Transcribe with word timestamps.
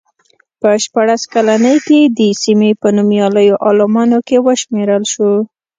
په 0.59 0.69
شپاړس 0.83 1.21
کلنۍ 1.33 1.77
کې 1.87 1.99
د 2.17 2.19
سیمې 2.43 2.71
په 2.81 2.87
نومیالیو 2.97 3.55
عالمانو 3.65 4.17
کې 4.27 4.37
وشمېرل 4.45 5.03
شو. 5.13 5.31